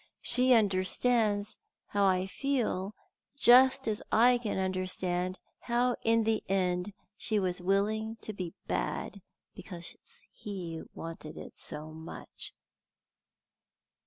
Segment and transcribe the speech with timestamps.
[0.23, 1.57] She understands
[1.89, 2.95] how I feel
[3.37, 9.21] just as I can understand how in the end she was willing to be bad
[9.53, 9.95] because
[10.31, 12.55] he wanted it so much."